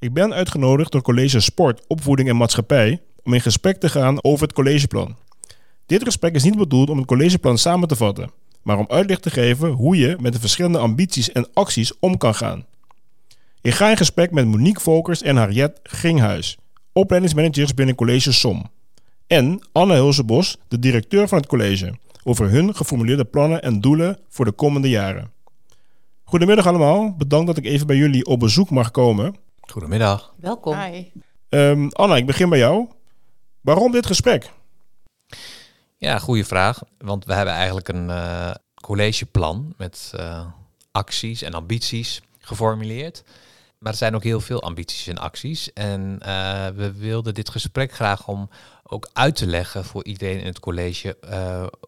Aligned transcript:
Ik 0.00 0.12
ben 0.12 0.34
uitgenodigd 0.34 0.92
door 0.92 1.02
College 1.02 1.40
Sport, 1.40 1.86
Opvoeding 1.86 2.28
en 2.28 2.36
Maatschappij 2.36 3.00
om 3.22 3.34
in 3.34 3.40
gesprek 3.40 3.80
te 3.80 3.88
gaan 3.88 4.24
over 4.24 4.46
het 4.46 4.52
collegeplan. 4.52 5.16
Dit 5.86 6.02
gesprek 6.02 6.34
is 6.34 6.42
niet 6.42 6.56
bedoeld 6.56 6.90
om 6.90 6.96
het 6.96 7.06
collegeplan 7.06 7.58
samen 7.58 7.88
te 7.88 7.96
vatten, 7.96 8.30
maar 8.62 8.78
om 8.78 8.84
uitleg 8.88 9.18
te 9.18 9.30
geven 9.30 9.70
hoe 9.70 9.96
je 9.96 10.16
met 10.20 10.32
de 10.32 10.40
verschillende 10.40 10.78
ambities 10.78 11.32
en 11.32 11.48
acties 11.52 11.98
om 11.98 12.16
kan 12.16 12.34
gaan. 12.34 12.64
Ik 13.60 13.74
ga 13.74 13.90
in 13.90 13.96
gesprek 13.96 14.30
met 14.30 14.46
Monique 14.46 14.80
Volkers 14.82 15.22
en 15.22 15.36
Harriet 15.36 15.72
Ginghuis, 15.82 16.58
opleidingsmanagers 16.92 17.74
binnen 17.74 17.94
College 17.94 18.32
SOM. 18.32 18.64
En 19.26 19.60
Anne 19.72 19.94
Hulsebos, 19.94 20.56
de 20.68 20.78
directeur 20.78 21.28
van 21.28 21.38
het 21.38 21.46
college, 21.46 21.94
over 22.24 22.50
hun 22.50 22.76
geformuleerde 22.76 23.24
plannen 23.24 23.62
en 23.62 23.80
doelen 23.80 24.18
voor 24.28 24.44
de 24.44 24.52
komende 24.52 24.88
jaren. 24.88 25.30
Goedemiddag 26.24 26.66
allemaal, 26.66 27.14
bedankt 27.16 27.46
dat 27.46 27.56
ik 27.56 27.64
even 27.64 27.86
bij 27.86 27.96
jullie 27.96 28.26
op 28.26 28.40
bezoek 28.40 28.70
mag 28.70 28.90
komen. 28.90 29.48
Goedemiddag. 29.70 30.34
Welkom. 30.36 30.78
Hi. 30.78 31.12
Um, 31.48 31.88
Anna, 31.88 32.16
ik 32.16 32.26
begin 32.26 32.48
bij 32.48 32.58
jou. 32.58 32.88
Waarom 33.60 33.92
dit 33.92 34.06
gesprek? 34.06 34.50
Ja, 35.96 36.18
goede 36.18 36.44
vraag. 36.44 36.82
Want 36.98 37.24
we 37.24 37.34
hebben 37.34 37.54
eigenlijk 37.54 37.88
een 37.88 38.08
uh, 38.08 38.54
collegeplan 38.74 39.74
met 39.76 40.12
uh, 40.16 40.46
acties 40.92 41.42
en 41.42 41.54
ambities 41.54 42.22
geformuleerd. 42.38 43.22
Maar 43.80 43.92
er 43.92 43.98
zijn 43.98 44.14
ook 44.14 44.22
heel 44.22 44.40
veel 44.40 44.62
ambities 44.62 45.06
en 45.06 45.18
acties. 45.18 45.72
En 45.72 46.20
uh, 46.22 46.66
we 46.68 46.92
wilden 46.92 47.34
dit 47.34 47.50
gesprek 47.50 47.92
graag 47.92 48.28
om 48.28 48.50
ook 48.82 49.08
uit 49.12 49.36
te 49.36 49.46
leggen 49.46 49.84
voor 49.84 50.04
iedereen 50.04 50.40
in 50.40 50.46
het 50.46 50.60
college 50.60 51.16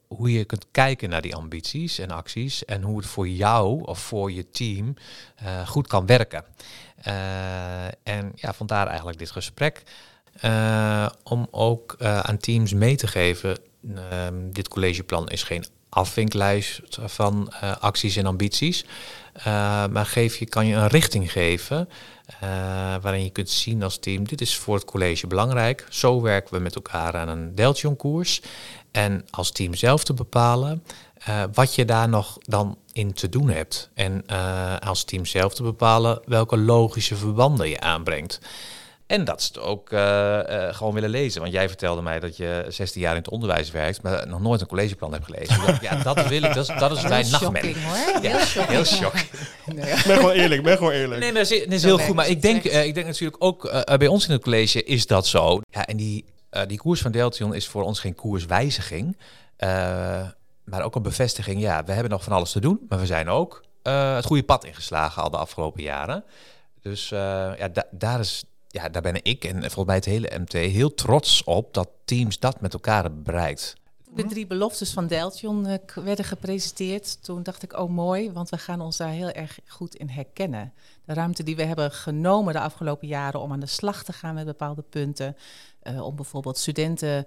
hoe 0.08 0.32
je 0.32 0.44
kunt 0.44 0.66
kijken 0.70 1.08
naar 1.08 1.22
die 1.22 1.34
ambities 1.34 1.98
en 1.98 2.10
acties 2.10 2.64
en 2.64 2.82
hoe 2.82 2.96
het 2.96 3.06
voor 3.06 3.28
jou 3.28 3.84
of 3.84 3.98
voor 3.98 4.32
je 4.32 4.50
team 4.50 4.94
goed 5.66 5.86
kan 5.86 6.06
werken. 6.06 6.44
en 8.02 8.32
ja, 8.34 8.52
vandaar 8.52 8.86
eigenlijk 8.86 9.18
dit 9.18 9.30
gesprek. 9.30 9.82
Om 11.22 11.48
ook 11.50 11.96
aan 12.00 12.38
teams 12.38 12.72
mee 12.72 12.96
te 12.96 13.06
geven 13.06 13.56
Um, 14.28 14.52
dit 14.52 14.68
collegeplan 14.68 15.28
is 15.28 15.42
geen 15.42 15.64
afvinklijst 15.88 16.80
van 16.90 17.52
uh, 17.62 17.76
acties 17.76 18.16
en 18.16 18.26
ambities. 18.26 18.84
Maar 19.90 20.20
je, 20.20 20.46
kan 20.48 20.66
je 20.66 20.74
een 20.74 20.86
richting 20.88 21.32
geven 21.32 21.88
waarin 23.00 23.24
je 23.24 23.30
kunt 23.30 23.50
zien 23.50 23.82
als 23.82 23.98
team, 23.98 24.24
dit 24.28 24.40
is 24.40 24.56
voor 24.56 24.74
het 24.74 24.84
college 24.84 25.26
belangrijk. 25.26 25.86
Zo 25.90 26.20
werken 26.20 26.54
we 26.54 26.60
met 26.60 26.74
elkaar 26.74 27.16
aan 27.16 27.28
een 27.28 27.54
Deltion-koers. 27.54 28.42
En 28.90 29.26
als 29.30 29.50
team 29.50 29.74
zelf 29.74 30.04
te 30.04 30.14
bepalen 30.14 30.82
wat 31.52 31.74
je 31.74 31.84
daar 31.84 32.08
nog 32.08 32.38
dan 32.40 32.78
in 32.92 33.12
te 33.12 33.28
doen 33.28 33.48
hebt. 33.48 33.90
En 33.94 34.26
als 34.80 35.04
team 35.04 35.26
zelf 35.26 35.54
te 35.54 35.62
bepalen 35.62 36.20
welke 36.24 36.56
logische 36.56 37.16
verbanden 37.16 37.68
je 37.68 37.80
aanbrengt. 37.80 38.40
En 39.12 39.24
dat 39.24 39.42
ze 39.42 39.48
het 39.48 39.62
ook 39.62 39.90
uh, 39.90 39.98
uh, 40.00 40.74
gewoon 40.74 40.94
willen 40.94 41.10
lezen. 41.10 41.40
Want 41.40 41.52
jij 41.52 41.68
vertelde 41.68 42.02
mij 42.02 42.20
dat 42.20 42.36
je 42.36 42.66
16 42.68 43.00
jaar 43.00 43.10
in 43.10 43.18
het 43.18 43.28
onderwijs 43.28 43.70
werkt, 43.70 44.02
maar 44.02 44.28
nog 44.28 44.40
nooit 44.40 44.60
een 44.60 44.66
collegeplan 44.66 45.12
hebt 45.12 45.24
gelezen. 45.24 45.78
ja, 45.80 45.96
dat 46.02 46.26
wil 46.28 46.42
ik. 46.42 46.54
Dat 46.54 46.68
is, 46.68 46.78
dat 46.78 46.96
is 46.96 47.02
mijn 47.02 47.30
nachtmerrie. 47.30 47.76
hoor. 47.76 48.22
Ja, 48.22 48.38
heel 48.46 48.84
shocking. 48.84 49.28
Nee. 49.74 49.84
Ben 49.84 50.16
gewoon 50.16 50.30
eerlijk, 50.30 50.62
ben 50.62 50.76
gewoon 50.76 50.92
eerlijk. 50.92 51.20
Nee, 51.20 51.32
dat 51.32 51.50
is, 51.50 51.60
dat 51.60 51.72
is 51.72 51.82
heel 51.82 51.98
goed. 51.98 52.14
Maar 52.14 52.28
ik 52.28 52.42
denk, 52.42 52.64
uh, 52.64 52.84
ik 52.84 52.94
denk 52.94 53.06
natuurlijk 53.06 53.44
ook 53.44 53.84
bij 53.98 54.06
ons 54.06 54.26
in 54.26 54.32
het 54.32 54.42
college 54.42 54.84
is 54.84 55.06
dat 55.06 55.26
zo. 55.26 55.60
Ja, 55.70 55.86
en 55.86 55.96
die, 55.96 56.24
die 56.66 56.78
koers 56.78 57.00
van 57.00 57.12
Deltion 57.12 57.54
is 57.54 57.68
voor 57.68 57.82
ons 57.82 58.00
geen 58.00 58.14
koerswijziging. 58.14 59.16
maar 60.64 60.82
ook 60.82 60.94
een 60.94 61.02
bevestiging. 61.02 61.60
Ja, 61.60 61.84
we 61.84 61.92
hebben 61.92 62.10
nog 62.10 62.22
van 62.22 62.32
alles 62.32 62.52
te 62.52 62.60
doen. 62.60 62.80
Maar 62.88 62.98
we 62.98 63.06
zijn 63.06 63.28
ook 63.28 63.64
het 63.82 64.24
goede 64.24 64.42
pad 64.42 64.64
ingeslagen 64.64 65.22
al 65.22 65.30
de 65.30 65.36
afgelopen 65.36 65.82
jaren. 65.82 66.24
Dus 66.82 67.08
ja, 67.08 67.68
da 67.72 67.84
daar 67.90 68.20
is 68.20 68.44
ja, 68.72 68.88
daar 68.88 69.02
ben 69.02 69.24
ik 69.24 69.44
en 69.44 69.60
volgens 69.60 69.84
mij 69.84 69.94
het 69.94 70.04
hele 70.04 70.38
MT 70.38 70.52
heel 70.52 70.94
trots 70.94 71.44
op 71.44 71.74
dat 71.74 71.88
teams 72.04 72.38
dat 72.38 72.60
met 72.60 72.72
elkaar 72.72 73.12
bereikt. 73.14 73.74
De 74.14 74.24
drie 74.24 74.46
beloftes 74.46 74.92
van 74.92 75.06
Deltion 75.06 75.68
uh, 75.68 75.74
werden 75.94 76.24
gepresenteerd. 76.24 77.22
Toen 77.22 77.42
dacht 77.42 77.62
ik, 77.62 77.78
oh 77.78 77.90
mooi, 77.90 78.32
want 78.32 78.50
we 78.50 78.58
gaan 78.58 78.80
ons 78.80 78.96
daar 78.96 79.08
heel 79.08 79.30
erg 79.30 79.58
goed 79.66 79.94
in 79.94 80.08
herkennen. 80.08 80.72
De 81.04 81.14
ruimte 81.14 81.42
die 81.42 81.56
we 81.56 81.62
hebben 81.62 81.90
genomen 81.90 82.52
de 82.52 82.60
afgelopen 82.60 83.08
jaren 83.08 83.40
om 83.40 83.52
aan 83.52 83.60
de 83.60 83.66
slag 83.66 84.04
te 84.04 84.12
gaan 84.12 84.34
met 84.34 84.44
bepaalde 84.44 84.82
punten. 84.82 85.36
Uh, 85.82 86.04
om 86.04 86.16
bijvoorbeeld 86.16 86.58
studenten 86.58 87.26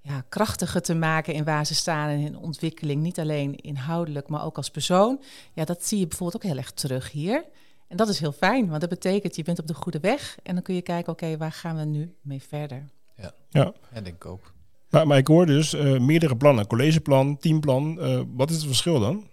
ja, 0.00 0.24
krachtiger 0.28 0.82
te 0.82 0.94
maken 0.94 1.34
in 1.34 1.44
waar 1.44 1.66
ze 1.66 1.74
staan 1.74 2.08
en 2.08 2.18
in 2.18 2.38
ontwikkeling. 2.38 3.02
Niet 3.02 3.18
alleen 3.18 3.56
inhoudelijk, 3.56 4.28
maar 4.28 4.44
ook 4.44 4.56
als 4.56 4.70
persoon. 4.70 5.22
Ja, 5.52 5.64
dat 5.64 5.84
zie 5.84 5.98
je 5.98 6.06
bijvoorbeeld 6.06 6.44
ook 6.44 6.50
heel 6.50 6.60
erg 6.60 6.70
terug 6.70 7.10
hier. 7.10 7.44
En 7.90 7.96
dat 7.96 8.08
is 8.08 8.20
heel 8.20 8.32
fijn, 8.32 8.68
want 8.68 8.80
dat 8.80 8.90
betekent 8.90 9.36
je 9.36 9.42
bent 9.42 9.58
op 9.58 9.66
de 9.66 9.74
goede 9.74 10.00
weg 10.00 10.38
en 10.42 10.54
dan 10.54 10.62
kun 10.62 10.74
je 10.74 10.82
kijken, 10.82 11.12
oké, 11.12 11.36
waar 11.36 11.52
gaan 11.52 11.76
we 11.76 11.84
nu 11.84 12.14
mee 12.22 12.42
verder? 12.42 12.84
Ja, 13.16 13.32
ja. 13.48 13.72
denk 13.92 14.06
ik 14.06 14.26
ook. 14.26 14.52
Maar, 14.90 15.06
maar 15.06 15.18
ik 15.18 15.26
hoor 15.26 15.46
dus 15.46 15.74
uh, 15.74 15.98
meerdere 15.98 16.36
plannen, 16.36 16.66
collegeplan, 16.66 17.38
teamplan. 17.38 17.96
Uh, 18.00 18.22
wat 18.34 18.50
is 18.50 18.56
het 18.56 18.66
verschil 18.66 19.00
dan? 19.00 19.26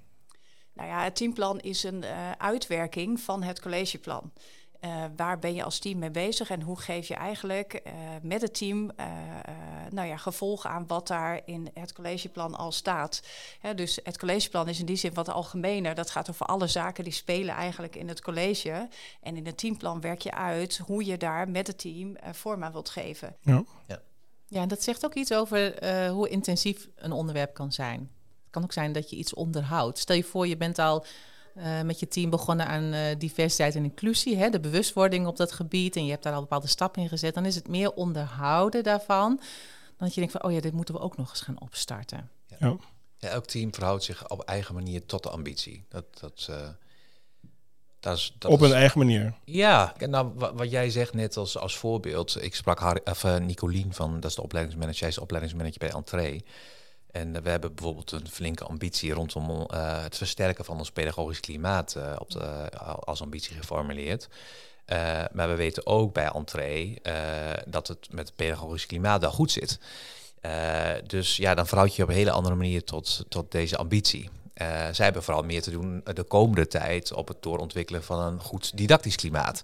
Nou 0.73 0.89
ja, 0.89 1.03
het 1.03 1.15
teamplan 1.15 1.59
is 1.59 1.83
een 1.83 2.03
uh, 2.03 2.31
uitwerking 2.31 3.19
van 3.19 3.43
het 3.43 3.61
collegeplan. 3.61 4.31
Uh, 4.81 5.03
waar 5.15 5.39
ben 5.39 5.53
je 5.53 5.63
als 5.63 5.79
team 5.79 5.99
mee 5.99 6.11
bezig 6.11 6.49
en 6.49 6.61
hoe 6.61 6.79
geef 6.79 7.07
je 7.07 7.13
eigenlijk 7.13 7.81
uh, 7.87 7.93
met 8.21 8.41
het 8.41 8.57
team 8.57 8.91
uh, 8.99 9.05
nou 9.89 10.07
ja, 10.07 10.17
gevolg 10.17 10.65
aan 10.65 10.87
wat 10.87 11.07
daar 11.07 11.41
in 11.45 11.69
het 11.73 11.93
collegeplan 11.93 12.55
al 12.55 12.71
staat. 12.71 13.21
dus 13.75 13.99
het 14.03 14.17
collegeplan 14.17 14.67
is 14.67 14.79
in 14.79 14.85
die 14.85 14.95
zin 14.95 15.13
wat 15.13 15.29
algemener. 15.29 15.95
Dat 15.95 16.09
gaat 16.09 16.29
over 16.29 16.45
alle 16.45 16.67
zaken 16.67 17.03
die 17.03 17.13
spelen 17.13 17.55
eigenlijk 17.55 17.95
in 17.95 18.07
het 18.07 18.21
college. 18.21 18.87
En 19.21 19.37
in 19.37 19.45
het 19.45 19.57
teamplan 19.57 20.01
werk 20.01 20.21
je 20.21 20.31
uit 20.31 20.77
hoe 20.77 21.05
je 21.05 21.17
daar 21.17 21.49
met 21.49 21.67
het 21.67 21.77
team 21.77 22.15
vorm 22.31 22.63
aan 22.63 22.71
wilt 22.71 22.89
geven. 22.89 23.35
Ja. 23.41 23.63
ja. 23.87 24.01
Ja, 24.49 24.61
en 24.61 24.67
dat 24.67 24.83
zegt 24.83 25.05
ook 25.05 25.13
iets 25.13 25.33
over 25.33 25.85
hoe 26.09 26.29
intensief 26.29 26.89
een 26.95 27.11
onderwerp 27.11 27.53
kan 27.53 27.71
zijn. 27.71 27.99
Het 27.99 28.51
kan 28.51 28.63
ook 28.63 28.73
zijn 28.73 28.91
dat 28.91 29.09
je 29.09 29.15
iets 29.15 29.33
onderhoudt. 29.33 29.97
Stel 29.97 30.15
je 30.15 30.23
voor, 30.23 30.47
je 30.47 30.57
bent 30.57 30.79
al 30.79 31.05
uh, 31.57 31.81
met 31.81 31.99
je 31.99 32.07
team 32.07 32.29
begonnen 32.29 32.67
aan 32.67 32.93
uh, 32.93 33.01
diversiteit 33.17 33.75
en 33.75 33.83
inclusie, 33.83 34.37
hè, 34.37 34.49
de 34.49 34.59
bewustwording 34.59 35.27
op 35.27 35.37
dat 35.37 35.51
gebied, 35.51 35.95
en 35.95 36.05
je 36.05 36.11
hebt 36.11 36.23
daar 36.23 36.33
al 36.33 36.41
bepaalde 36.41 36.67
stappen 36.67 37.01
in 37.01 37.09
gezet, 37.09 37.33
dan 37.33 37.45
is 37.45 37.55
het 37.55 37.67
meer 37.67 37.93
onderhouden 37.93 38.83
daarvan, 38.83 39.35
dan 39.97 40.07
dat 40.07 40.13
je 40.13 40.19
denkt 40.19 40.31
van, 40.31 40.43
oh 40.43 40.51
ja, 40.51 40.59
dit 40.59 40.73
moeten 40.73 40.95
we 40.95 41.01
ook 41.01 41.17
nog 41.17 41.29
eens 41.29 41.41
gaan 41.41 41.61
opstarten. 41.61 42.29
Ja. 42.59 42.77
ja 43.17 43.29
elk 43.29 43.45
team 43.45 43.73
verhoudt 43.73 44.03
zich 44.03 44.29
op 44.29 44.41
eigen 44.41 44.73
manier 44.73 45.05
tot 45.05 45.23
de 45.23 45.29
ambitie. 45.29 45.85
Dat, 45.89 46.05
dat, 46.19 46.47
uh, 46.49 46.67
dat 47.99 48.17
is, 48.17 48.35
dat 48.39 48.51
op 48.51 48.61
is, 48.61 48.69
een 48.69 48.75
eigen 48.75 48.99
manier. 48.99 49.33
Ja, 49.45 49.93
nou, 49.99 50.31
wat, 50.35 50.53
wat, 50.55 50.71
jij 50.71 50.89
zegt 50.89 51.13
net 51.13 51.37
als, 51.37 51.57
als 51.57 51.77
voorbeeld, 51.77 52.43
ik 52.43 52.55
sprak 52.55 52.79
haar, 52.79 52.99
of, 53.03 53.23
Nicolien 53.39 53.93
van, 53.93 54.19
dat 54.19 54.29
is 54.29 54.35
de 54.35 54.43
opleidingsmanager, 54.43 54.99
zij 54.99 55.07
is 55.07 55.15
de 55.15 55.21
opleidingsmanager 55.21 55.79
bij 55.79 55.91
Entree. 55.91 56.43
En 57.11 57.43
we 57.43 57.49
hebben 57.49 57.75
bijvoorbeeld 57.75 58.11
een 58.11 58.29
flinke 58.29 58.63
ambitie 58.63 59.13
rondom 59.13 59.49
uh, 59.49 60.03
het 60.03 60.17
versterken 60.17 60.65
van 60.65 60.77
ons 60.77 60.91
pedagogisch 60.91 61.39
klimaat 61.39 61.95
uh, 61.97 62.15
op 62.17 62.31
de, 62.31 62.69
uh, 62.73 62.93
als 62.99 63.21
ambitie 63.21 63.55
geformuleerd. 63.55 64.27
maar 65.31 65.47
we 65.47 65.55
weten 65.55 65.85
ook 65.85 66.13
bij 66.13 66.27
entree 66.27 67.01
dat 67.67 67.87
het 67.87 68.07
met 68.11 68.27
het 68.27 68.35
pedagogisch 68.35 68.85
klimaat 68.85 69.21
wel 69.21 69.31
goed 69.31 69.51
zit. 69.51 69.79
dus 71.07 71.37
ja, 71.37 71.55
dan 71.55 71.67
verhoud 71.67 71.95
je 71.95 72.03
op 72.03 72.09
een 72.09 72.15
hele 72.15 72.31
andere 72.31 72.55
manier 72.55 72.83
tot, 72.83 73.25
tot 73.29 73.51
deze 73.51 73.77
ambitie. 73.77 74.29
zij 74.91 75.05
hebben 75.05 75.23
vooral 75.23 75.43
meer 75.43 75.61
te 75.61 75.71
doen 75.71 76.01
de 76.13 76.23
komende 76.23 76.67
tijd 76.67 77.13
op 77.13 77.27
het 77.27 77.41
doorontwikkelen 77.41 78.03
van 78.03 78.19
een 78.19 78.39
goed 78.39 78.77
didactisch 78.77 79.15
klimaat. 79.15 79.63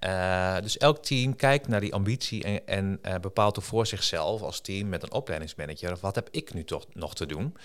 Uh, 0.00 0.60
dus 0.60 0.78
elk 0.78 1.04
team 1.04 1.36
kijkt 1.36 1.68
naar 1.68 1.80
die 1.80 1.94
ambitie 1.94 2.42
en, 2.42 2.66
en 2.66 2.98
uh, 3.02 3.14
bepaalt 3.20 3.58
ook 3.58 3.64
voor 3.64 3.86
zichzelf 3.86 4.42
als 4.42 4.60
team 4.60 4.88
met 4.88 5.02
een 5.02 5.12
opleidingsmanager, 5.12 5.96
wat 6.00 6.14
heb 6.14 6.28
ik 6.30 6.54
nu 6.54 6.64
toch 6.64 6.86
nog 6.92 7.14
te 7.14 7.26
doen? 7.26 7.56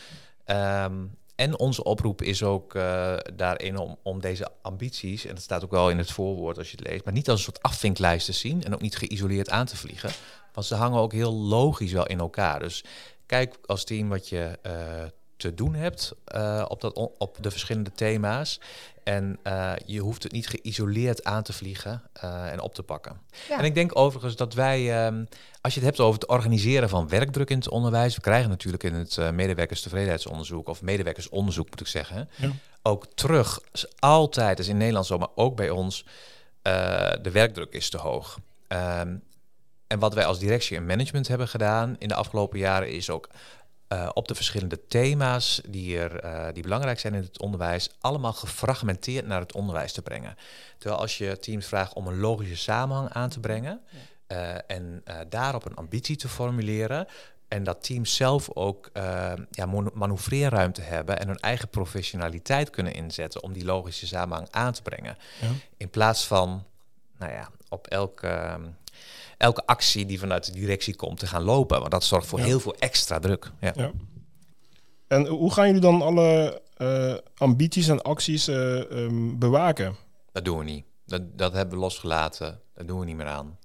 Um, 0.45 1.19
en 1.35 1.59
onze 1.59 1.83
oproep 1.83 2.21
is 2.21 2.43
ook 2.43 2.75
uh, 2.75 3.17
daarin 3.33 3.77
om, 3.77 3.97
om 4.03 4.21
deze 4.21 4.47
ambities, 4.61 5.25
en 5.25 5.33
dat 5.33 5.43
staat 5.43 5.63
ook 5.63 5.71
wel 5.71 5.89
in 5.89 5.97
het 5.97 6.11
voorwoord 6.11 6.57
als 6.57 6.71
je 6.71 6.77
het 6.77 6.87
leest, 6.87 7.03
maar 7.03 7.13
niet 7.13 7.29
als 7.29 7.37
een 7.37 7.43
soort 7.43 7.61
afvinklijst 7.61 8.25
te 8.25 8.31
zien 8.31 8.63
en 8.63 8.73
ook 8.73 8.81
niet 8.81 8.97
geïsoleerd 8.97 9.49
aan 9.49 9.65
te 9.65 9.77
vliegen. 9.77 10.11
Want 10.53 10.65
ze 10.65 10.75
hangen 10.75 10.99
ook 10.99 11.13
heel 11.13 11.33
logisch 11.33 11.91
wel 11.91 12.07
in 12.07 12.19
elkaar. 12.19 12.59
Dus 12.59 12.83
kijk 13.25 13.57
als 13.65 13.83
team 13.83 14.09
wat 14.09 14.29
je 14.29 14.59
te 15.41 15.53
doen 15.53 15.73
hebt 15.73 16.13
uh, 16.35 16.65
op, 16.67 16.81
dat 16.81 16.93
op 17.17 17.37
de 17.39 17.51
verschillende 17.51 17.91
thema's. 17.91 18.59
En 19.03 19.39
uh, 19.43 19.71
je 19.85 19.99
hoeft 19.99 20.23
het 20.23 20.31
niet 20.31 20.47
geïsoleerd 20.47 21.23
aan 21.23 21.43
te 21.43 21.53
vliegen 21.53 22.01
uh, 22.23 22.51
en 22.51 22.59
op 22.59 22.73
te 22.73 22.83
pakken. 22.83 23.21
Ja. 23.49 23.57
En 23.57 23.65
ik 23.65 23.75
denk 23.75 23.97
overigens 23.97 24.35
dat 24.35 24.53
wij, 24.53 25.05
um, 25.05 25.27
als 25.61 25.73
je 25.73 25.79
het 25.79 25.89
hebt 25.89 25.99
over 25.99 26.19
het 26.19 26.29
organiseren 26.29 26.89
van 26.89 27.09
werkdruk 27.09 27.49
in 27.49 27.57
het 27.57 27.69
onderwijs, 27.69 28.15
we 28.15 28.21
krijgen 28.21 28.49
natuurlijk 28.49 28.83
in 28.83 28.93
het 28.93 29.17
medewerkerstevredenheidsonderzoek, 29.33 30.67
of 30.67 30.81
medewerkersonderzoek 30.81 31.69
moet 31.69 31.81
ik 31.81 31.87
zeggen, 31.87 32.29
ja. 32.35 32.51
ook 32.81 33.05
terug, 33.13 33.59
altijd, 33.99 34.59
is 34.59 34.67
in 34.67 34.77
Nederland 34.77 35.05
zo, 35.05 35.17
maar 35.17 35.31
ook 35.35 35.55
bij 35.55 35.69
ons, 35.69 36.05
de 37.21 37.29
werkdruk 37.31 37.73
is 37.73 37.89
te 37.89 37.97
hoog. 37.97 38.39
Um, 38.67 39.23
en 39.91 39.99
wat 39.99 40.13
wij 40.13 40.25
als 40.25 40.39
directie 40.39 40.77
en 40.77 40.85
management 40.85 41.27
hebben 41.27 41.47
gedaan 41.47 41.95
in 41.99 42.07
de 42.07 42.15
afgelopen 42.15 42.59
jaren 42.59 42.91
is 42.91 43.09
ook 43.09 43.29
uh, 43.91 44.09
op 44.13 44.27
de 44.27 44.35
verschillende 44.35 44.87
thema's 44.87 45.61
die, 45.67 45.99
er, 45.99 46.25
uh, 46.25 46.53
die 46.53 46.63
belangrijk 46.63 46.99
zijn 46.99 47.13
in 47.13 47.21
het 47.21 47.39
onderwijs, 47.39 47.89
allemaal 47.99 48.33
gefragmenteerd 48.33 49.27
naar 49.27 49.39
het 49.39 49.53
onderwijs 49.53 49.93
te 49.93 50.01
brengen. 50.01 50.35
Terwijl 50.77 51.01
als 51.01 51.17
je 51.17 51.39
teams 51.39 51.65
vraagt 51.65 51.93
om 51.93 52.07
een 52.07 52.19
logische 52.19 52.57
samenhang 52.57 53.09
aan 53.09 53.29
te 53.29 53.39
brengen 53.39 53.81
uh, 54.27 54.55
en 54.67 55.03
daarop 55.29 55.65
een 55.65 55.75
ambitie 55.75 56.15
te 56.15 56.27
formuleren, 56.27 57.07
en 57.51 57.63
dat 57.63 57.83
teams 57.83 58.15
zelf 58.15 58.49
ook 58.53 58.89
uh, 58.93 59.33
ja, 59.51 59.65
manoeuvreerruimte 59.93 60.81
hebben 60.81 61.19
en 61.19 61.27
hun 61.27 61.39
eigen 61.39 61.69
professionaliteit 61.69 62.69
kunnen 62.69 62.93
inzetten 62.93 63.43
om 63.43 63.53
die 63.53 63.65
logische 63.65 64.07
samenhang 64.07 64.47
aan 64.51 64.73
te 64.73 64.81
brengen. 64.81 65.17
Ja. 65.41 65.47
In 65.77 65.89
plaats 65.89 66.27
van, 66.27 66.63
nou 67.17 67.31
ja, 67.31 67.49
op 67.69 67.87
elke, 67.87 68.59
elke 69.41 69.65
actie 69.65 70.05
die 70.05 70.19
vanuit 70.19 70.45
de 70.45 70.51
directie 70.51 70.95
komt 70.95 71.19
te 71.19 71.27
gaan 71.27 71.43
lopen. 71.43 71.79
Want 71.79 71.91
dat 71.91 72.03
zorgt 72.03 72.27
voor 72.27 72.39
heel 72.39 72.59
veel 72.59 72.75
extra 72.79 73.19
druk. 73.19 73.51
Ja. 73.59 73.71
ja. 73.75 73.91
En 75.07 75.27
hoe 75.27 75.53
gaan 75.53 75.65
jullie 75.65 75.81
dan 75.81 76.01
alle 76.01 76.61
uh, 76.77 77.13
ambities 77.37 77.87
en 77.87 78.01
acties 78.01 78.47
uh, 78.47 78.55
um, 78.75 79.39
bewaken? 79.39 79.95
Dat 80.31 80.45
doen 80.45 80.57
we 80.57 80.63
niet. 80.63 80.85
Dat, 81.05 81.37
dat 81.37 81.53
hebben 81.53 81.75
we 81.75 81.81
losgelaten. 81.81 82.59
Dat 82.75 82.87
doen 82.87 82.99
we 82.99 83.05
niet 83.05 83.15
meer 83.15 83.25
aan. 83.25 83.57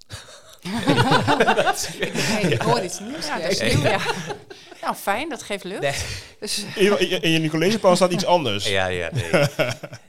ik 2.50 2.62
hoor 2.62 2.82
iets 2.82 3.00
nieuws. 3.00 3.26
Ja, 3.26 3.37
is 3.37 3.61
nieuw, 3.61 3.82
ja. 3.82 4.00
Nou, 4.82 4.94
fijn, 4.94 5.29
dat 5.29 5.43
geeft 5.43 5.64
lucht. 5.64 5.81
Nee. 5.81 5.94
Dus, 6.40 6.64
in, 6.75 7.22
in 7.22 7.43
je 7.43 7.50
collegeplan 7.50 7.96
staat 7.96 8.12
iets 8.12 8.25
anders. 8.25 8.69
Ja, 8.69 8.87
ja, 8.87 9.11
nee. 9.12 9.31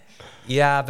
Ja, 0.48 0.86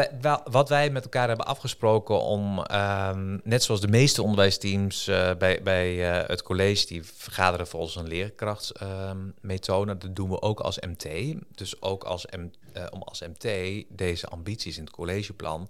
wat 0.49 0.69
wij 0.69 0.89
met 0.89 1.03
elkaar 1.03 1.27
hebben 1.27 1.45
afgesproken 1.45 2.21
om, 2.21 2.59
um, 2.59 3.41
net 3.43 3.63
zoals 3.63 3.81
de 3.81 3.87
meeste 3.87 4.21
onderwijsteams 4.21 5.07
uh, 5.07 5.31
bij, 5.37 5.59
bij 5.63 5.93
uh, 5.93 6.27
het 6.27 6.43
college, 6.43 6.85
die 6.85 7.03
vergaderen 7.03 7.67
volgens 7.67 7.95
een 7.95 8.07
leerkrachtmethode. 8.07 9.91
Um, 9.91 9.99
dat 9.99 10.15
doen 10.15 10.29
we 10.29 10.41
ook 10.41 10.59
als 10.59 10.79
MT. 10.79 11.35
Dus 11.55 11.81
ook 11.81 12.03
als 12.03 12.25
M, 12.25 12.49
uh, 12.77 12.83
om 12.89 13.01
als 13.01 13.21
MT 13.21 13.47
deze 13.89 14.27
ambities 14.27 14.77
in 14.77 14.83
het 14.83 14.93
collegeplan 14.93 15.69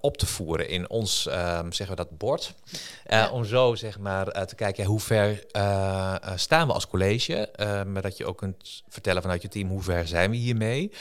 op 0.00 0.16
te 0.16 0.26
voeren 0.26 0.68
in 0.68 0.90
ons, 0.90 1.26
um, 1.26 1.72
zeggen 1.72 1.96
we 1.96 2.02
dat, 2.02 2.18
bord. 2.18 2.54
Ja. 3.06 3.30
Om 3.30 3.44
zo 3.44 3.74
zeg 3.74 3.98
maar 3.98 4.46
te 4.46 4.54
kijken, 4.54 4.82
ja, 4.82 4.88
hoe 4.88 5.00
ver 5.00 5.44
staan 6.34 6.66
we 6.66 6.72
als 6.72 6.86
college? 6.86 7.48
maar 7.86 8.02
dat 8.02 8.16
je 8.16 8.26
ook 8.26 8.38
kunt 8.38 8.82
vertellen 8.88 9.22
vanuit 9.22 9.42
je 9.42 9.48
team, 9.48 9.68
hoe 9.68 9.82
ver 9.82 10.08
zijn 10.08 10.30
we 10.30 10.36
hiermee? 10.36 10.92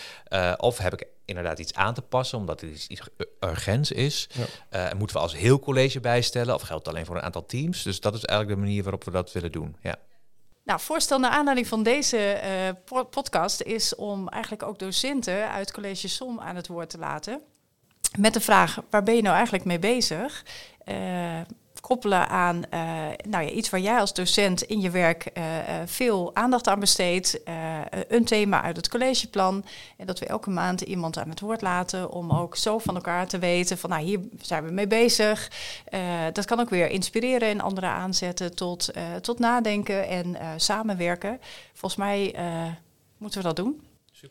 of 0.58 0.78
heb 0.78 0.94
ik 0.94 1.08
inderdaad 1.30 1.60
iets 1.60 1.74
aan 1.74 1.94
te 1.94 2.02
passen, 2.02 2.38
omdat 2.38 2.62
het 2.62 2.86
iets 2.88 3.02
urgents 3.40 3.92
is. 3.92 4.30
Ja. 4.72 4.92
Uh, 4.92 4.98
moeten 4.98 5.16
we 5.16 5.22
als 5.22 5.36
heel 5.36 5.60
college 5.60 6.00
bijstellen 6.00 6.56
of 6.56 6.62
geldt 6.62 6.86
het 6.86 6.94
alleen 6.94 7.06
voor 7.06 7.16
een 7.16 7.22
aantal 7.22 7.46
teams? 7.46 7.84
Dus 7.84 8.00
dat 8.00 8.14
is 8.14 8.24
eigenlijk 8.24 8.60
de 8.60 8.66
manier 8.66 8.84
waarop 8.84 9.04
we 9.04 9.12
dat 9.12 9.32
willen 9.32 9.52
doen. 9.52 9.76
Ja. 9.82 9.96
Nou, 10.64 10.80
voorstel 10.80 11.20
naar 11.20 11.32
aanleiding 11.32 11.68
van 11.68 11.84
deze 11.84 12.42
uh, 12.92 13.02
podcast 13.10 13.62
is 13.62 13.96
om 13.96 14.28
eigenlijk 14.28 14.64
ook 14.64 14.80
docenten 14.80 15.52
uit 15.52 15.72
College 15.72 16.08
SOM 16.08 16.40
aan 16.40 16.56
het 16.56 16.68
woord 16.68 16.90
te 16.90 16.98
laten. 16.98 17.42
Met 18.18 18.34
de 18.34 18.40
vraag, 18.40 18.82
waar 18.90 19.04
ben 19.04 19.16
je 19.16 19.22
nou 19.22 19.36
eigenlijk 19.36 19.66
mee 19.66 19.80
bezig? 19.80 20.46
Uh, 20.86 21.40
koppelen 21.80 22.30
aan 22.30 22.56
uh, 22.56 22.82
nou 23.30 23.44
ja, 23.44 23.50
iets 23.50 23.70
waar 23.70 23.80
jij 23.80 24.00
als 24.00 24.14
docent 24.14 24.62
in 24.62 24.82
je 24.82 24.90
werk 24.90 25.32
uh, 25.38 25.44
veel 25.86 26.36
aandacht 26.36 26.68
aan 26.68 26.80
besteedt. 26.80 27.40
een 28.08 28.26
thema 28.26 28.62
uit 28.62 28.76
het 28.76 28.90
collegeplan. 28.90 29.66
En 29.98 30.06
dat 30.06 30.20
we 30.20 30.26
elke 30.26 30.50
maand 30.50 30.82
iemand 30.82 31.18
aan 31.18 31.30
het 31.30 31.40
woord 31.40 31.62
laten 31.62 32.12
om 32.12 32.32
ook 32.32 32.56
zo 32.56 32.78
van 32.80 32.96
elkaar 32.96 33.28
te 33.28 33.40
weten 33.40 33.78
van 33.78 33.90
nou 33.90 34.04
hier 34.04 34.20
zijn 34.42 34.66
we 34.66 34.72
mee 34.72 34.88
bezig. 34.88 35.52
dat 36.34 36.46
kan 36.46 36.60
ook 36.60 36.70
weer 36.70 36.90
inspireren 36.90 37.50
en 37.50 37.62
anderen 37.62 37.90
aanzetten 37.90 38.56
tot, 38.56 38.90
tot 39.22 39.40
nadenken 39.40 40.08
en 40.08 40.38
samenwerken. 40.58 41.40
Volgens 41.74 42.02
mij 42.02 42.36
moeten 43.18 43.42
we 43.42 43.48
dat 43.48 43.56
doen. 43.56 43.82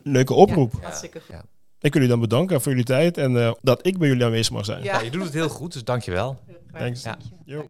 Leuke 0.03 0.33
oproep. 0.33 0.73
Ja, 0.73 0.79
hartstikke 0.81 1.19
goed. 1.19 1.35
Ja. 1.35 1.43
Ik 1.81 1.93
wil 1.93 2.01
jullie 2.01 2.07
dan 2.07 2.19
bedanken 2.19 2.61
voor 2.61 2.71
jullie 2.71 2.85
tijd 2.85 3.17
en 3.17 3.55
dat 3.61 3.85
ik 3.85 3.97
bij 3.97 4.07
jullie 4.07 4.25
aanwezig 4.25 4.53
mag 4.53 4.65
zijn. 4.65 4.83
Ja. 4.83 4.99
je 5.01 5.11
doet 5.11 5.23
het 5.23 5.33
heel 5.33 5.49
goed, 5.49 5.73
dus 5.73 5.83
dankjewel. 5.83 6.39
Thanks. 6.77 7.03
Ja. 7.45 7.61